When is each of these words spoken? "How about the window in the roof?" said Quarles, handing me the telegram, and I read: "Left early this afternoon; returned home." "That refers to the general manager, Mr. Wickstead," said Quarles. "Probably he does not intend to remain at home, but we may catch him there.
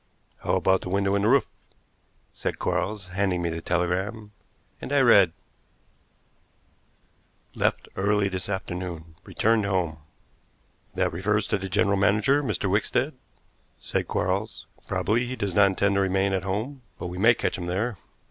"How 0.39 0.55
about 0.55 0.81
the 0.81 0.89
window 0.89 1.13
in 1.13 1.21
the 1.21 1.27
roof?" 1.27 1.45
said 2.33 2.57
Quarles, 2.57 3.09
handing 3.09 3.43
me 3.43 3.49
the 3.51 3.61
telegram, 3.61 4.31
and 4.81 4.91
I 4.91 4.99
read: 4.99 5.31
"Left 7.53 7.87
early 7.95 8.27
this 8.27 8.49
afternoon; 8.49 9.13
returned 9.25 9.65
home." 9.67 9.99
"That 10.95 11.13
refers 11.13 11.45
to 11.49 11.59
the 11.59 11.69
general 11.69 11.97
manager, 11.97 12.41
Mr. 12.41 12.67
Wickstead," 12.67 13.13
said 13.79 14.07
Quarles. 14.07 14.65
"Probably 14.87 15.27
he 15.27 15.35
does 15.35 15.53
not 15.53 15.67
intend 15.67 15.93
to 15.93 16.01
remain 16.01 16.33
at 16.33 16.45
home, 16.45 16.81
but 16.97 17.05
we 17.05 17.19
may 17.19 17.35
catch 17.35 17.55
him 17.59 17.67
there. 17.67 17.99